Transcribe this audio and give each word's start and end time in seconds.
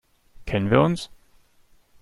Kennen 0.47 0.71
wir 0.71 0.79
uns? 0.81 1.11